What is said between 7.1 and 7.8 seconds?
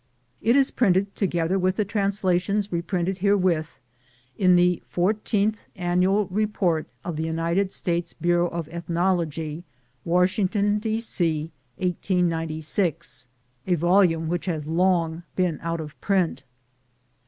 the United